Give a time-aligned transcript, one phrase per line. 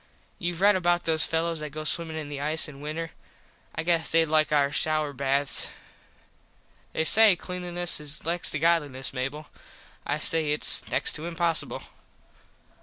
[0.39, 3.11] Youve red about those fellos that go swimmin in the ice in winter.
[3.75, 5.69] I guess thed like our shouer baths.
[6.91, 9.45] They say Cleanliness is next to Godliness, Mable.
[10.03, 11.83] I say its next to impossible.